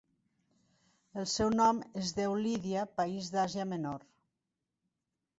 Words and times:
El 1.23 1.25
seu 1.33 1.51
nom 1.59 1.81
es 2.03 2.13
deu 2.19 2.33
Lídia, 2.45 2.85
país 3.01 3.27
d'Àsia 3.35 3.67
Menor. 3.75 4.07